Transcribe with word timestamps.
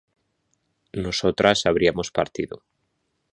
nosotras 1.03 1.67
habríamos 1.67 2.09
partido 2.09 2.63